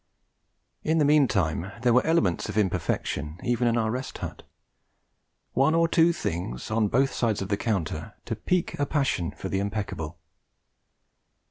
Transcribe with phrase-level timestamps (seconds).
[0.83, 4.41] In the meantime there were elements of imperfection even in our Rest Hut:
[5.53, 9.29] one or two things, and on both sides of the counter, to pique a passion
[9.29, 10.17] for the impeccable.